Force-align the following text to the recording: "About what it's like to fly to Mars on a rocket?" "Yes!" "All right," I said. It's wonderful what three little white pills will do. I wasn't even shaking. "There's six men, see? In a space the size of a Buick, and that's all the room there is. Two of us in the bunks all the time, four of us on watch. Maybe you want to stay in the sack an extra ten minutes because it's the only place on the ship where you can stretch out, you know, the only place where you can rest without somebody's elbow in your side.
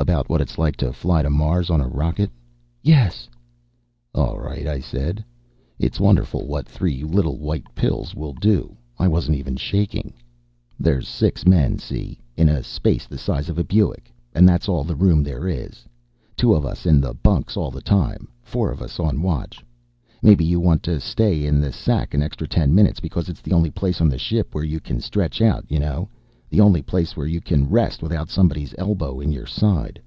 "About 0.00 0.30
what 0.30 0.40
it's 0.40 0.56
like 0.56 0.76
to 0.78 0.94
fly 0.94 1.20
to 1.20 1.28
Mars 1.28 1.68
on 1.68 1.82
a 1.82 1.86
rocket?" 1.86 2.30
"Yes!" 2.82 3.28
"All 4.14 4.38
right," 4.40 4.66
I 4.66 4.80
said. 4.80 5.22
It's 5.78 6.00
wonderful 6.00 6.46
what 6.46 6.66
three 6.66 7.04
little 7.04 7.36
white 7.36 7.72
pills 7.74 8.14
will 8.14 8.32
do. 8.32 8.78
I 8.98 9.06
wasn't 9.06 9.36
even 9.36 9.56
shaking. 9.56 10.14
"There's 10.78 11.06
six 11.06 11.46
men, 11.46 11.78
see? 11.78 12.18
In 12.34 12.48
a 12.48 12.62
space 12.64 13.06
the 13.06 13.18
size 13.18 13.50
of 13.50 13.58
a 13.58 13.62
Buick, 13.62 14.10
and 14.34 14.48
that's 14.48 14.70
all 14.70 14.84
the 14.84 14.96
room 14.96 15.22
there 15.22 15.46
is. 15.46 15.84
Two 16.34 16.54
of 16.54 16.64
us 16.64 16.86
in 16.86 17.02
the 17.02 17.12
bunks 17.12 17.54
all 17.54 17.70
the 17.70 17.82
time, 17.82 18.26
four 18.42 18.70
of 18.72 18.80
us 18.80 18.98
on 18.98 19.20
watch. 19.20 19.62
Maybe 20.22 20.46
you 20.46 20.58
want 20.60 20.82
to 20.84 20.98
stay 20.98 21.44
in 21.44 21.60
the 21.60 21.72
sack 21.74 22.14
an 22.14 22.22
extra 22.22 22.48
ten 22.48 22.74
minutes 22.74 23.00
because 23.00 23.28
it's 23.28 23.42
the 23.42 23.52
only 23.52 23.70
place 23.70 24.00
on 24.00 24.08
the 24.08 24.18
ship 24.18 24.54
where 24.54 24.64
you 24.64 24.80
can 24.80 24.98
stretch 24.98 25.42
out, 25.42 25.66
you 25.70 25.78
know, 25.78 26.08
the 26.52 26.60
only 26.60 26.82
place 26.82 27.16
where 27.16 27.28
you 27.28 27.40
can 27.40 27.70
rest 27.70 28.02
without 28.02 28.28
somebody's 28.28 28.74
elbow 28.76 29.20
in 29.20 29.30
your 29.30 29.46
side. 29.46 30.02